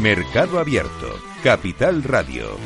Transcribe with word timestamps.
Mercado 0.00 0.58
Abierto, 0.58 1.20
Capital 1.42 2.02
Radio. 2.02 2.56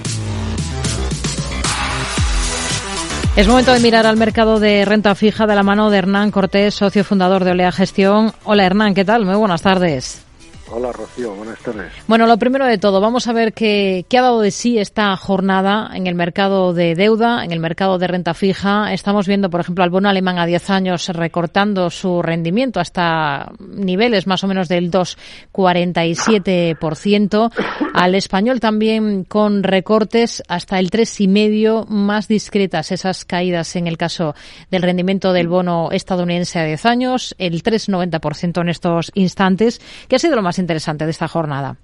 Es 3.35 3.49
momento 3.49 3.73
de 3.73 3.81
mirar 3.81 4.07
al 4.07 4.17
mercado 4.17 4.61
de 4.61 4.85
renta 4.85 5.17
fija 5.17 5.45
de 5.45 5.57
la 5.57 5.65
mano 5.65 5.91
de 5.91 5.99
Hernán 5.99 6.31
Cortés, 6.31 6.77
socio 6.77 7.03
fundador 7.03 7.43
de 7.43 7.51
Olea 7.51 7.73
Gestión. 7.73 8.33
Hola 8.45 8.67
Hernán, 8.67 8.95
¿qué 8.95 9.05
tal? 9.05 9.25
Muy 9.25 9.35
buenas 9.35 9.63
tardes. 9.63 10.25
Hola 10.71 10.93
Rocío, 10.93 11.35
buenas 11.35 11.59
tardes. 11.61 11.93
Bueno, 12.07 12.27
lo 12.27 12.39
primero 12.39 12.65
de 12.67 12.79
todo, 12.79 12.99
vamos 13.01 13.27
a 13.29 13.35
ver 13.35 13.53
qué, 13.53 14.07
qué, 14.09 14.19
ha 14.19 14.23
dado 14.23 14.41
de 14.41 14.51
sí 14.51 14.79
esta 14.79 15.15
jornada 15.17 15.91
en 15.95 16.07
el 16.07 16.15
mercado 16.15 16.73
de 16.73 16.95
deuda, 16.95 17.45
en 17.45 17.53
el 17.53 17.61
mercado 17.61 17.99
de 17.99 18.07
renta 18.07 18.33
fija. 18.33 18.95
Estamos 18.95 19.27
viendo, 19.27 19.51
por 19.51 19.61
ejemplo, 19.61 19.85
al 19.85 19.91
bono 19.91 20.09
alemán 20.09 20.39
a 20.39 20.47
10 20.47 20.71
años 20.71 21.07
recortando 21.09 21.91
su 21.91 22.23
rendimiento 22.23 22.81
hasta 22.81 23.53
niveles 23.59 24.27
más 24.27 24.43
o 24.43 24.49
menos 24.49 24.69
del 24.69 24.91
2,47%. 24.91 27.53
Al 27.95 28.17
español 28.17 28.59
también 28.59 29.23
con 29.23 29.63
recortes 29.63 30.43
hasta 30.49 30.81
el 30.81 30.91
3,5%, 30.91 31.87
más 31.87 32.27
discretas 32.27 32.91
esas 32.91 33.25
caídas 33.25 33.77
en 33.77 33.87
el 33.87 33.97
caso 33.97 34.35
del 34.69 34.83
rendimiento 34.83 35.33
del 35.33 35.47
bono 35.47 35.93
estadounidense 35.93 36.59
a 36.59 36.65
10 36.65 36.87
años, 36.87 37.37
el 37.39 37.63
3,90% 37.63 38.63
en 38.63 38.69
estos 38.69 39.13
instantes, 39.15 39.79
que 40.09 40.17
ha 40.17 40.19
sido 40.19 40.35
lo 40.35 40.43
más 40.43 40.59
interesante 40.59 41.05
de 41.05 41.13
esta 41.13 41.29
jornada? 41.29 41.77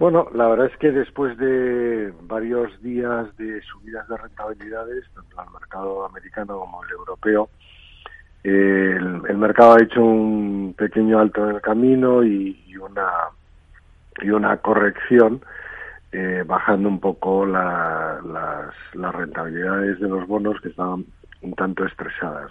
Bueno, 0.00 0.26
la 0.34 0.48
verdad 0.48 0.66
es 0.66 0.76
que 0.78 0.90
después 0.90 1.38
de 1.38 2.12
varios 2.22 2.82
días 2.82 3.28
de 3.36 3.62
subidas 3.62 4.08
de 4.08 4.16
rentabilidades, 4.16 5.04
tanto 5.14 5.40
al 5.40 5.50
mercado 5.52 6.04
americano 6.04 6.58
como 6.58 6.82
el 6.82 6.90
europeo, 6.90 7.48
el, 8.42 9.38
mercado 9.38 9.74
ha 9.74 9.82
hecho 9.84 10.02
un 10.02 10.74
pequeño 10.76 11.20
alto 11.20 11.48
en 11.48 11.54
el 11.54 11.62
camino 11.62 12.24
y 12.24 12.58
una 12.76 13.08
y 14.22 14.30
una 14.30 14.56
corrección, 14.58 15.42
eh, 16.12 16.44
bajando 16.46 16.88
un 16.88 17.00
poco 17.00 17.46
la, 17.46 18.20
las, 18.24 18.74
las 18.94 19.14
rentabilidades 19.14 20.00
de 20.00 20.08
los 20.08 20.26
bonos 20.26 20.60
que 20.60 20.68
estaban 20.68 21.04
un 21.40 21.54
tanto 21.54 21.84
estresadas. 21.84 22.50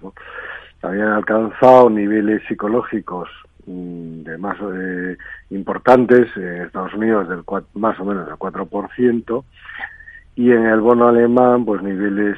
Habían 0.81 1.09
alcanzado 1.09 1.89
niveles 1.89 2.41
psicológicos 2.47 3.29
Mm, 3.67 4.23
de 4.23 4.37
más 4.39 4.57
eh, 4.59 5.17
importantes 5.51 6.35
en 6.35 6.63
Estados 6.63 6.93
Unidos 6.95 7.29
del 7.29 7.43
más 7.75 7.99
o 7.99 8.05
menos 8.05 8.25
del 8.25 8.35
4% 8.35 9.43
y 10.35 10.51
en 10.51 10.65
el 10.65 10.79
bono 10.79 11.09
alemán 11.09 11.63
pues 11.63 11.83
niveles 11.83 12.37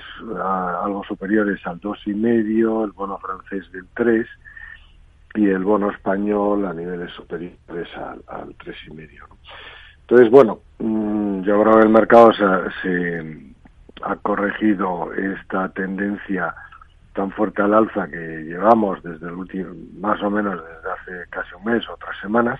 algo 0.83 1.03
superiores 1.07 1.65
al 1.65 1.79
2,5, 1.79 2.83
el 2.83 2.91
bono 2.91 3.17
francés 3.19 3.71
del 3.71 3.85
3 3.95 4.27
y 5.35 5.47
el 5.47 5.63
bono 5.63 5.89
español 5.91 6.65
a 6.65 6.73
niveles 6.73 7.11
superiores 7.13 7.87
al, 7.97 8.23
al 8.27 8.57
3,5. 8.57 9.09
Entonces, 10.01 10.29
bueno, 10.29 10.59
mm, 10.79 11.41
yo 11.41 11.61
creo 11.61 11.73
que 11.75 11.83
el 11.83 11.89
mercado 11.89 12.31
se, 12.33 12.45
se 12.81 13.53
ha 14.03 14.15
corregido 14.17 15.11
esta 15.13 15.69
tendencia 15.69 16.53
tan 17.13 17.31
fuerte 17.31 17.61
al 17.61 17.73
alza 17.73 18.07
que 18.07 18.43
llevamos 18.43 19.01
desde 19.03 19.27
el 19.27 19.33
último, 19.33 19.69
más 19.99 20.21
o 20.21 20.29
menos 20.29 20.55
desde 20.55 20.91
hace 20.91 21.29
casi 21.29 21.55
un 21.55 21.63
mes 21.65 21.87
o 21.89 21.97
tres 21.97 22.17
semanas. 22.21 22.59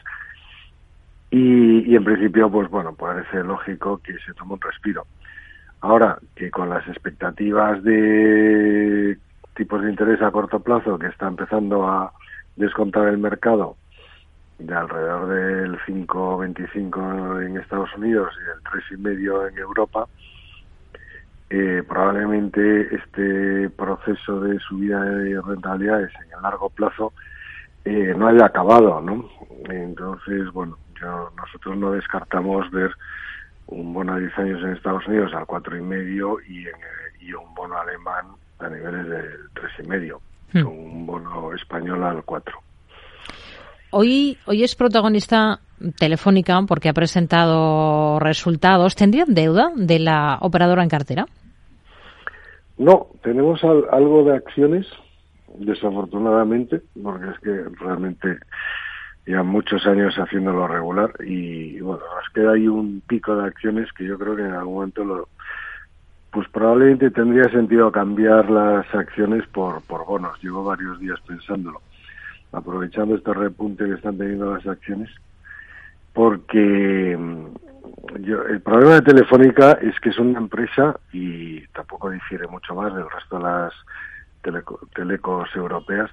Y, 1.32 1.92
y 1.92 1.96
en 1.96 2.04
principio, 2.04 2.50
pues 2.50 2.70
bueno, 2.70 2.94
parece 2.96 3.44
lógico 3.44 3.98
que 3.98 4.14
se 4.20 4.34
tome 4.34 4.54
un 4.54 4.62
respiro. 4.62 5.06
Ahora 5.82 6.18
que 6.36 6.50
con 6.50 6.70
las 6.70 6.88
expectativas 6.88 7.84
de 7.84 9.18
tipos 9.56 9.82
de 9.82 9.90
interés 9.90 10.22
a 10.22 10.32
corto 10.32 10.60
plazo 10.60 10.98
que 10.98 11.08
está 11.08 11.28
empezando 11.28 11.88
a 11.88 12.14
descontar 12.56 13.08
el 13.08 13.18
mercado 13.18 13.78
de 14.60 14.74
alrededor 14.74 15.28
del 15.28 15.80
5,25 15.80 17.46
en 17.46 17.58
Estados 17.58 17.90
Unidos 17.98 18.34
y 18.40 19.00
del 19.00 19.04
3,5 19.04 19.50
en 19.50 19.58
Europa, 19.58 20.08
eh, 21.50 21.84
probablemente 21.88 22.96
este 22.96 23.70
proceso 23.72 24.40
de 24.42 24.60
subida 24.60 25.04
de 25.04 25.42
rentabilidades 25.42 26.12
en 26.16 26.34
el 26.36 26.42
largo 26.42 26.70
plazo 26.70 27.14
eh, 27.86 28.14
no 28.18 28.28
haya 28.28 28.46
acabado, 28.46 29.02
¿no? 29.02 29.30
Entonces, 29.70 30.52
bueno, 30.54 30.78
yo, 31.00 31.32
nosotros 31.36 31.78
no 31.78 31.92
descartamos 31.92 32.72
ver 32.72 32.92
un 33.68 33.94
bono 33.94 34.14
a 34.14 34.20
10 34.20 34.38
años 34.40 34.64
en 34.64 34.70
Estados 34.70 35.06
Unidos 35.08 35.34
al 35.34 35.46
4,5 35.46 36.40
y, 36.48 36.68
en, 36.68 36.76
y 37.20 37.34
un 37.34 37.54
bono 37.54 37.78
alemán 37.78 38.28
a 38.60 38.70
niveles 38.70 39.10
del 39.10 39.50
3,5. 39.54 40.20
Hmm. 40.54 40.68
un 40.68 41.06
bono 41.06 41.54
español 41.54 42.04
al 42.04 42.24
4. 42.24 42.60
Hoy, 43.92 44.38
hoy 44.46 44.64
es 44.64 44.76
protagonista 44.76 45.60
Telefónica 45.98 46.62
porque 46.68 46.90
ha 46.90 46.94
presentado 46.94 48.20
resultados. 48.20 48.96
¿Tendrían 48.96 49.34
deuda 49.34 49.72
de 49.76 50.00
la 50.00 50.38
operadora 50.42 50.84
en 50.84 50.90
cartera? 50.90 51.26
No, 52.78 53.08
tenemos 53.22 53.64
al, 53.64 53.86
algo 53.92 54.24
de 54.24 54.36
acciones, 54.36 54.88
desafortunadamente, 55.58 56.82
porque 57.02 57.30
es 57.30 57.40
que 57.40 57.64
realmente 57.80 58.38
ya 59.26 59.44
muchos 59.44 59.86
años 59.86 60.16
haciéndolo 60.16 60.68
regular 60.68 61.12
y 61.26 61.80
bueno, 61.80 62.02
nos 62.16 62.34
queda 62.34 62.54
ahí 62.54 62.68
un 62.68 63.02
pico 63.08 63.36
de 63.36 63.48
acciones 63.48 63.92
que 63.94 64.06
yo 64.06 64.18
creo 64.18 64.36
que 64.36 64.42
en 64.42 64.54
algún 64.54 64.76
momento 64.76 65.04
lo, 65.06 65.30
pues 66.34 66.50
probablemente 66.50 67.12
tendría 67.12 67.48
sentido 67.52 67.92
cambiar 67.92 68.50
las 68.50 68.94
acciones 68.94 69.46
por, 69.48 69.84
por 69.84 70.06
bonos. 70.06 70.42
Llevo 70.42 70.64
varios 70.64 71.00
días 71.00 71.20
pensándolo, 71.28 71.82
aprovechando 72.52 73.16
este 73.16 73.34
repunte 73.34 73.86
que 73.86 73.94
están 73.94 74.18
teniendo 74.18 74.52
las 74.54 74.66
acciones, 74.66 75.12
porque 76.12 77.12
el 77.14 78.62
problema 78.62 78.96
de 78.96 79.02
Telefónica 79.02 79.74
es 79.74 80.00
que 80.00 80.10
es 80.10 80.18
una 80.18 80.40
empresa 80.40 81.00
y 81.12 81.62
tampoco 81.68 82.10
difiere 82.10 82.48
mucho 82.48 82.74
más 82.74 82.94
del 82.96 83.10
resto 83.10 83.38
de 83.38 83.44
las 83.44 83.74
telecos 84.94 85.50
europeas 85.56 86.10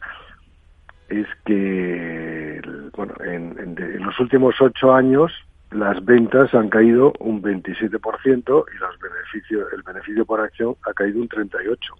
es 1.08 1.26
que 1.44 2.62
bueno 2.96 3.14
en, 3.24 3.74
los 4.04 4.18
últimos 4.20 4.54
ocho 4.60 4.94
años 4.94 5.32
las 5.70 6.04
ventas 6.04 6.52
han 6.54 6.68
caído 6.68 7.12
un 7.20 7.42
27% 7.42 8.64
y 8.74 8.78
los 8.78 8.98
beneficios 8.98 9.72
el 9.72 9.82
beneficio 9.82 10.24
por 10.24 10.40
acción 10.40 10.74
ha 10.84 10.92
caído 10.92 11.20
un 11.20 11.28
38 11.28 11.94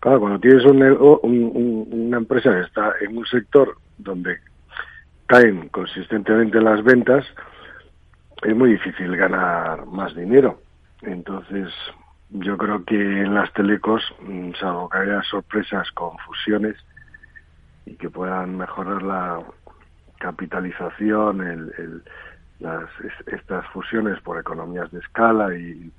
claro 0.00 0.20
cuando 0.20 0.38
tienes 0.38 0.64
una 0.64 2.16
empresa 2.16 2.52
que 2.52 2.60
está 2.60 2.92
en 3.00 3.16
un 3.16 3.26
sector 3.26 3.76
donde 3.98 4.38
caen 5.26 5.68
consistentemente 5.68 6.60
las 6.60 6.82
ventas 6.84 7.26
es 8.42 8.54
muy 8.54 8.70
difícil 8.70 9.16
ganar 9.16 9.86
más 9.86 10.14
dinero. 10.14 10.60
Entonces, 11.02 11.72
yo 12.30 12.56
creo 12.56 12.84
que 12.84 12.94
en 12.94 13.34
las 13.34 13.52
telecos, 13.52 14.02
mm, 14.20 14.52
salvo 14.60 14.88
que 14.88 14.98
haya 14.98 15.22
sorpresas 15.22 15.90
con 15.92 16.16
fusiones 16.18 16.76
y 17.86 17.94
que 17.94 18.10
puedan 18.10 18.56
mejorar 18.56 19.02
la 19.02 19.40
capitalización, 20.18 21.40
el, 21.40 22.02
las, 22.60 22.88
estas 23.26 23.66
fusiones 23.68 24.20
por 24.20 24.38
economías 24.38 24.90
de 24.90 24.98
escala 25.00 25.54
y, 25.54 25.92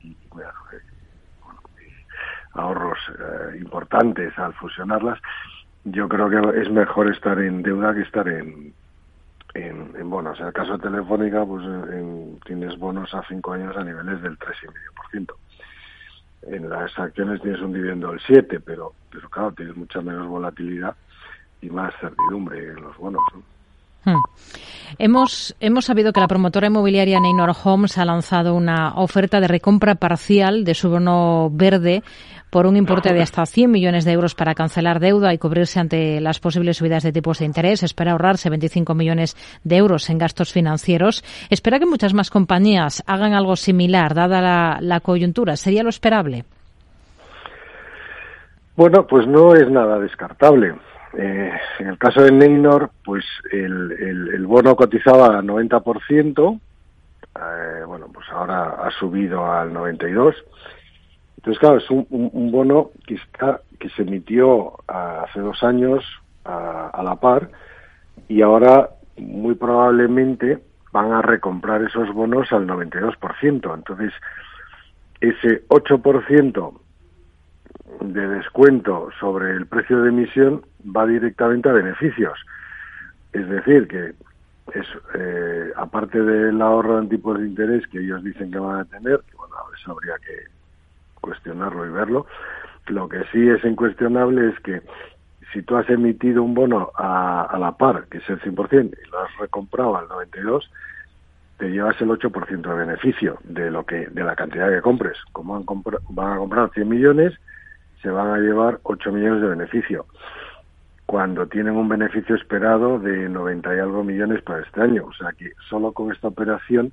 ahorros 2.53 2.97
eh, 3.09 3.57
importantes 3.59 4.37
al 4.37 4.53
fusionarlas, 4.55 5.19
yo 5.85 6.09
creo 6.09 6.29
que 6.29 6.61
es 6.61 6.69
mejor 6.69 7.09
estar 7.11 7.39
en 7.39 7.61
deuda 7.61 7.93
que 7.93 8.01
estar 8.01 8.27
en, 8.27 8.73
en, 9.53 10.09
bonos. 10.09 10.39
En 10.39 10.47
el 10.47 10.53
caso 10.53 10.73
de 10.73 10.89
Telefónica, 10.89 11.45
pues 11.45 11.63
en, 11.63 12.39
tienes 12.45 12.77
bonos 12.77 13.13
a 13.13 13.23
cinco 13.27 13.53
años 13.53 13.75
a 13.77 13.83
niveles 13.83 14.21
del 14.21 14.37
3,5%. 14.37 15.33
En 16.43 16.69
las 16.69 16.97
acciones 16.97 17.41
tienes 17.41 17.61
un 17.61 17.73
dividendo 17.73 18.09
del 18.11 18.19
7%, 18.21 18.61
pero, 18.65 18.93
pero 19.11 19.29
claro, 19.29 19.51
tienes 19.53 19.75
mucha 19.75 20.01
menos 20.01 20.27
volatilidad 20.27 20.95
y 21.61 21.69
más 21.69 21.93
certidumbre 21.99 22.69
en 22.69 22.81
los 22.81 22.97
bonos. 22.97 23.21
Hmm. 24.05 24.15
Hemos, 24.97 25.55
hemos 25.59 25.85
sabido 25.85 26.11
que 26.11 26.19
la 26.19 26.27
promotora 26.27 26.67
inmobiliaria 26.67 27.19
Neynor 27.19 27.53
Homes 27.63 27.97
ha 27.97 28.05
lanzado 28.05 28.55
una 28.55 28.93
oferta 28.95 29.39
de 29.39 29.47
recompra 29.47 29.95
parcial 29.95 30.63
de 30.63 30.73
su 30.73 30.89
bono 30.89 31.49
verde 31.51 32.03
por 32.49 32.65
un 32.65 32.75
importe 32.75 33.13
de 33.13 33.21
hasta 33.21 33.45
100 33.45 33.69
millones 33.69 34.05
de 34.05 34.11
euros 34.11 34.35
para 34.35 34.55
cancelar 34.55 34.99
deuda 34.99 35.33
y 35.33 35.37
cubrirse 35.37 35.79
ante 35.79 36.19
las 36.19 36.39
posibles 36.39 36.77
subidas 36.77 37.03
de 37.03 37.11
tipos 37.11 37.39
de 37.39 37.45
interés. 37.45 37.83
Espera 37.83 38.11
ahorrarse 38.11 38.49
25 38.49 38.95
millones 38.95 39.35
de 39.63 39.77
euros 39.77 40.09
en 40.09 40.17
gastos 40.17 40.51
financieros. 40.51 41.23
Espera 41.49 41.79
que 41.79 41.85
muchas 41.85 42.13
más 42.13 42.29
compañías 42.29 43.03
hagan 43.05 43.33
algo 43.33 43.55
similar, 43.55 44.15
dada 44.15 44.79
la, 44.81 44.99
coyuntura. 44.99 45.55
¿Sería 45.55 45.83
lo 45.83 45.89
esperable? 45.89 46.45
Bueno, 48.75 49.05
pues 49.07 49.27
no 49.27 49.53
es 49.53 49.69
nada 49.69 49.99
descartable. 49.99 50.75
Eh, 51.17 51.51
en 51.79 51.87
el 51.87 51.97
caso 51.97 52.21
de 52.21 52.31
Neynor, 52.31 52.91
pues 53.03 53.25
el, 53.51 53.91
el, 54.33 54.45
bono 54.45 54.75
cotizaba 54.75 55.39
al 55.39 55.45
90%, 55.45 56.59
eh, 57.35 57.83
bueno, 57.85 58.07
pues 58.13 58.27
ahora 58.29 58.75
ha 58.83 58.91
subido 58.91 59.51
al 59.51 59.73
92%, 59.73 60.35
entonces, 61.39 61.59
claro, 61.61 61.77
es 61.77 61.89
un, 61.89 62.51
bono 62.51 62.91
que, 63.07 63.13
está, 63.13 63.61
que 63.79 63.89
se 63.91 64.01
emitió 64.01 64.73
hace 64.87 65.39
dos 65.39 65.63
años 65.63 66.03
a, 66.43 67.01
la 67.01 67.15
par 67.15 67.49
y 68.27 68.41
ahora 68.41 68.89
muy 69.15 69.55
probablemente 69.55 70.59
van 70.91 71.13
a 71.13 71.21
recomprar 71.21 71.81
esos 71.83 72.13
bonos 72.13 72.51
al 72.51 72.67
92%. 72.67 73.73
Entonces, 73.73 74.11
ese 75.21 75.65
8% 75.69 76.73
de 78.01 78.27
descuento 78.27 79.09
sobre 79.19 79.51
el 79.51 79.67
precio 79.67 80.01
de 80.01 80.09
emisión 80.09 80.61
va 80.95 81.05
directamente 81.05 81.69
a 81.69 81.73
beneficios. 81.73 82.39
Es 83.33 83.47
decir, 83.49 83.87
que 83.87 84.13
es 84.73 84.87
eh, 85.15 85.71
aparte 85.75 86.21
del 86.21 86.61
ahorro 86.61 86.99
en 86.99 87.09
tipos 87.09 87.39
de 87.39 87.47
interés 87.47 87.85
que 87.87 87.99
ellos 87.99 88.23
dicen 88.23 88.51
que 88.51 88.59
van 88.59 88.79
a 88.79 88.85
tener, 88.85 89.21
bueno, 89.35 89.55
eso 89.77 89.91
habría 89.91 90.15
que 90.25 90.45
cuestionarlo 91.21 91.85
y 91.85 91.89
verlo. 91.89 92.25
Lo 92.87 93.07
que 93.07 93.23
sí 93.31 93.47
es 93.47 93.63
incuestionable 93.63 94.49
es 94.49 94.59
que 94.61 94.81
si 95.53 95.61
tú 95.63 95.75
has 95.75 95.89
emitido 95.89 96.43
un 96.43 96.53
bono 96.53 96.91
a, 96.95 97.55
la 97.59 97.71
par, 97.73 98.05
que 98.09 98.19
es 98.19 98.29
el 98.29 98.39
100%, 98.41 98.97
y 99.05 99.09
lo 99.09 99.19
has 99.19 99.37
recomprado 99.37 99.97
al 99.97 100.07
92%, 100.07 100.63
te 101.57 101.69
llevas 101.69 101.99
el 101.99 102.07
8% 102.07 102.61
de 102.61 102.85
beneficio 102.85 103.37
de 103.43 103.69
lo 103.69 103.85
que 103.85 104.07
de 104.07 104.23
la 104.23 104.33
cantidad 104.33 104.69
que 104.69 104.81
compres. 104.81 105.17
Como 105.33 105.57
han 105.57 105.65
van 106.09 106.33
a 106.33 106.37
comprar 106.37 106.71
100 106.73 106.87
millones, 106.87 107.33
se 108.01 108.09
van 108.09 108.29
a 108.29 108.37
llevar 108.37 108.79
8 108.83 109.11
millones 109.11 109.41
de 109.41 109.47
beneficio, 109.49 110.05
cuando 111.05 111.47
tienen 111.47 111.75
un 111.75 111.89
beneficio 111.89 112.35
esperado 112.35 112.99
de 112.99 113.27
90 113.27 113.75
y 113.75 113.79
algo 113.79 114.03
millones 114.03 114.43
para 114.43 114.61
este 114.61 114.81
año. 114.81 115.05
O 115.05 115.13
sea 115.13 115.31
que 115.31 115.51
solo 115.69 115.91
con 115.91 116.11
esta 116.11 116.27
operación 116.27 116.91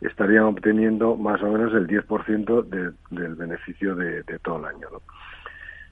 estarían 0.00 0.44
obteniendo 0.44 1.16
más 1.16 1.42
o 1.42 1.48
menos 1.48 1.72
el 1.74 1.86
10% 1.86 2.94
del 3.10 3.34
beneficio 3.34 3.94
de, 3.94 4.22
todo 4.42 4.58
el 4.58 4.76
año. 4.76 4.88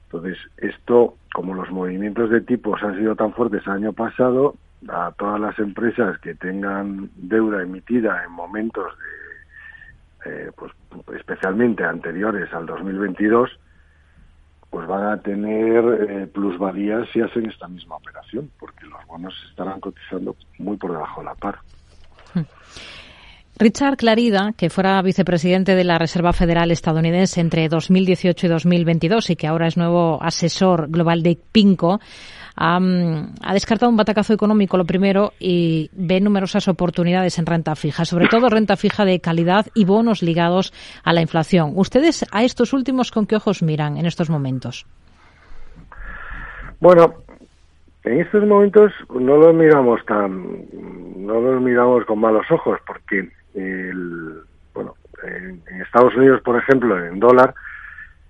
Entonces, 0.05 0.37
esto, 0.57 1.15
como 1.33 1.53
los 1.53 1.69
movimientos 1.71 2.29
de 2.29 2.41
tipos 2.41 2.81
han 2.83 2.97
sido 2.97 3.15
tan 3.15 3.33
fuertes 3.33 3.63
el 3.65 3.73
año 3.73 3.93
pasado, 3.93 4.55
a 4.89 5.11
todas 5.17 5.39
las 5.39 5.57
empresas 5.59 6.17
que 6.19 6.35
tengan 6.35 7.09
deuda 7.15 7.61
emitida 7.61 8.23
en 8.23 8.31
momentos 8.31 8.93
de, 10.25 10.31
eh, 10.31 10.51
pues, 10.55 10.71
especialmente 11.15 11.83
anteriores 11.83 12.51
al 12.53 12.65
2022, 12.65 13.59
pues 14.71 14.87
van 14.87 15.05
a 15.05 15.17
tener 15.17 15.83
eh, 16.09 16.29
si 17.13 17.21
hacen 17.21 17.45
esta 17.47 17.67
misma 17.67 17.97
operación, 17.97 18.49
porque 18.57 18.85
los 18.85 19.05
bonos 19.05 19.33
estarán 19.49 19.81
cotizando 19.81 20.35
muy 20.57 20.77
por 20.77 20.93
debajo 20.93 21.19
de 21.19 21.25
la 21.25 21.35
par. 21.35 21.59
Richard 23.57 23.97
Clarida, 23.97 24.53
que 24.57 24.69
fuera 24.69 25.01
vicepresidente 25.01 25.75
de 25.75 25.83
la 25.83 25.99
Reserva 25.99 26.31
Federal 26.33 26.71
estadounidense 26.71 27.41
entre 27.41 27.67
2018 27.67 28.47
y 28.47 28.49
2022 28.49 29.29
y 29.29 29.35
que 29.35 29.45
ahora 29.45 29.67
es 29.67 29.77
nuevo 29.77 30.23
asesor 30.23 30.89
global 30.89 31.21
de 31.21 31.37
PINCO, 31.51 31.99
ha, 32.55 32.79
descartado 33.53 33.89
un 33.89 33.97
batacazo 33.97 34.33
económico, 34.33 34.77
lo 34.77 34.85
primero, 34.85 35.33
y 35.39 35.89
ve 35.93 36.19
numerosas 36.19 36.67
oportunidades 36.67 37.39
en 37.39 37.45
renta 37.45 37.75
fija, 37.75 38.05
sobre 38.05 38.27
todo 38.27 38.49
renta 38.49 38.77
fija 38.77 39.05
de 39.05 39.19
calidad 39.19 39.67
y 39.73 39.85
bonos 39.85 40.21
ligados 40.21 40.73
a 41.03 41.13
la 41.13 41.21
inflación. 41.21 41.73
¿Ustedes 41.75 42.25
a 42.31 42.43
estos 42.43 42.73
últimos 42.73 43.11
con 43.11 43.25
qué 43.25 43.35
ojos 43.35 43.63
miran 43.63 43.97
en 43.97 44.05
estos 44.05 44.29
momentos? 44.29 44.85
Bueno, 46.79 47.13
en 48.03 48.21
estos 48.21 48.43
momentos 48.45 48.91
no 49.13 49.37
los 49.37 49.53
miramos 49.53 50.03
tan, 50.05 50.65
no 51.17 51.39
los 51.39 51.61
miramos 51.61 52.05
con 52.05 52.19
malos 52.19 52.49
ojos, 52.49 52.79
porque 52.87 53.29
el, 53.53 54.41
bueno, 54.73 54.95
en, 55.23 55.61
Estados 55.81 56.15
Unidos, 56.15 56.41
por 56.41 56.57
ejemplo, 56.57 57.03
en 57.05 57.19
dólar, 57.19 57.53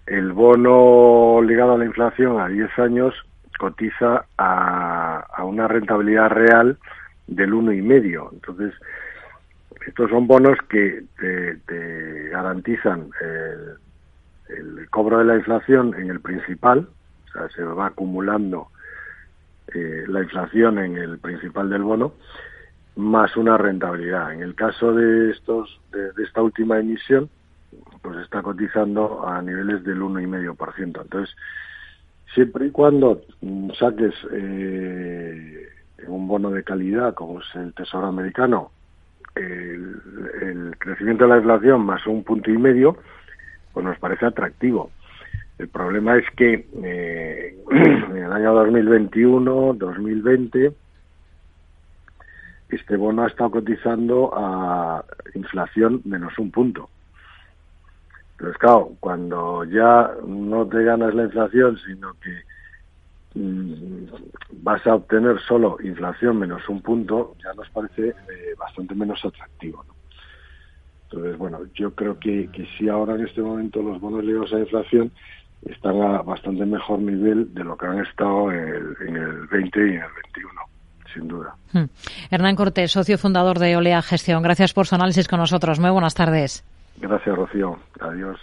el 0.07 0.33
bono 0.33 1.41
ligado 1.41 1.73
a 1.73 1.77
la 1.77 1.85
inflación 1.85 2.39
a 2.39 2.47
10 2.47 2.79
años 2.79 3.13
cotiza 3.61 4.25
a, 4.39 5.43
una 5.43 5.67
rentabilidad 5.67 6.29
real 6.29 6.79
del 7.27 7.53
uno 7.53 7.71
y 7.71 7.81
medio. 7.83 8.31
Entonces, 8.33 8.73
estos 9.85 10.09
son 10.09 10.25
bonos 10.25 10.57
que 10.67 11.03
te, 11.19 12.29
garantizan 12.29 13.11
el, 13.21 14.79
el, 14.79 14.89
cobro 14.89 15.19
de 15.19 15.25
la 15.25 15.35
inflación 15.35 15.93
en 15.93 16.09
el 16.09 16.21
principal, 16.21 16.87
o 17.27 17.31
sea, 17.31 17.49
se 17.49 17.63
va 17.63 17.85
acumulando 17.85 18.69
eh, 19.75 20.05
la 20.07 20.23
inflación 20.23 20.79
en 20.79 20.97
el 20.97 21.19
principal 21.19 21.69
del 21.69 21.83
bono 21.83 22.13
más 22.95 23.37
una 23.37 23.57
rentabilidad. 23.57 24.33
En 24.33 24.41
el 24.41 24.55
caso 24.55 24.93
de 24.93 25.31
estos 25.31 25.79
de, 25.91 26.11
esta 26.23 26.41
última 26.41 26.79
emisión, 26.79 27.29
pues 28.01 28.17
está 28.17 28.41
cotizando 28.41 29.27
a 29.27 29.39
niveles 29.41 29.83
del 29.83 30.01
1,5%. 30.01 31.01
Entonces, 31.01 31.35
siempre 32.33 32.67
y 32.67 32.71
cuando 32.71 33.21
saques 33.77 34.13
eh, 34.31 35.67
un 36.07 36.27
bono 36.27 36.51
de 36.51 36.63
calidad, 36.63 37.13
como 37.13 37.39
es 37.39 37.55
el 37.55 37.73
Tesoro 37.73 38.07
americano, 38.07 38.71
el, 39.35 40.75
crecimiento 40.77 41.25
de 41.25 41.29
la 41.29 41.37
inflación 41.37 41.81
más 41.85 42.05
un 42.07 42.23
punto 42.23 42.49
y 42.49 42.57
medio, 42.57 42.97
pues 43.73 43.85
nos 43.85 43.97
parece 43.99 44.25
atractivo. 44.25 44.91
El 45.59 45.67
problema 45.67 46.17
es 46.17 46.25
que 46.35 46.65
eh, 46.83 47.55
en 47.71 48.17
el 48.17 48.31
año 48.31 48.53
2021, 48.53 49.73
2020, 49.75 50.71
este 52.69 52.95
bono 52.95 53.23
ha 53.23 53.27
estado 53.27 53.51
cotizando 53.51 54.31
a 54.33 55.03
inflación 55.35 56.01
menos 56.05 56.37
un 56.39 56.51
punto. 56.51 56.89
Pero 58.41 58.53
claro, 58.53 58.91
cuando 58.99 59.63
ya 59.65 60.09
no 60.25 60.65
te 60.65 60.83
ganas 60.83 61.13
la 61.13 61.25
inflación, 61.25 61.77
sino 61.85 62.11
que 62.13 63.39
mm, 63.39 64.05
vas 64.63 64.85
a 64.87 64.95
obtener 64.95 65.39
solo 65.47 65.77
inflación 65.83 66.39
menos 66.39 66.67
un 66.67 66.81
punto, 66.81 67.35
ya 67.43 67.53
nos 67.53 67.69
parece 67.69 68.09
eh, 68.09 68.55
bastante 68.57 68.95
menos 68.95 69.23
atractivo. 69.23 69.85
Entonces, 71.03 71.37
bueno, 71.37 71.59
yo 71.75 71.93
creo 71.93 72.17
que, 72.17 72.49
que 72.51 72.65
sí 72.77 72.89
ahora 72.89 73.13
en 73.13 73.27
este 73.27 73.43
momento 73.43 73.83
los 73.83 74.01
bonos 74.01 74.23
ligados 74.23 74.51
a 74.53 74.59
inflación 74.59 75.11
están 75.63 76.01
a 76.01 76.23
bastante 76.23 76.65
mejor 76.65 76.97
nivel 76.97 77.53
de 77.53 77.63
lo 77.63 77.77
que 77.77 77.85
han 77.85 77.99
estado 77.99 78.51
en 78.51 78.57
el, 78.57 78.95
en 79.07 79.15
el 79.17 79.47
20 79.47 79.79
y 79.79 79.83
en 79.83 80.01
el 80.01 80.13
21 80.33 80.61
sin 81.13 81.27
duda. 81.27 81.53
Hmm. 81.73 81.89
Hernán 82.31 82.55
Cortés, 82.55 82.91
socio 82.91 83.19
fundador 83.19 83.59
de 83.59 83.75
Olea 83.75 84.01
Gestión. 84.01 84.41
Gracias 84.41 84.73
por 84.73 84.87
su 84.87 84.95
análisis 84.95 85.27
con 85.27 85.39
nosotros. 85.39 85.79
Muy 85.79 85.91
buenas 85.91 86.15
tardes. 86.15 86.63
Gracias, 86.97 87.35
Rocío. 87.35 87.79
Adiós. 87.99 88.39